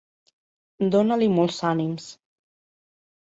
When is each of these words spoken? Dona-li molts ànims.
Dona-li 0.95 1.27
molts 1.33 1.59
ànims. 1.71 2.09